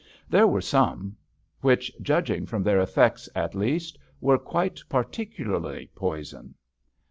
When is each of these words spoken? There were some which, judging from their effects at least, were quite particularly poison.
There 0.27 0.47
were 0.47 0.61
some 0.61 1.15
which, 1.59 1.91
judging 2.01 2.47
from 2.47 2.63
their 2.63 2.79
effects 2.79 3.29
at 3.35 3.53
least, 3.53 3.99
were 4.19 4.39
quite 4.39 4.81
particularly 4.89 5.91
poison. 5.95 6.55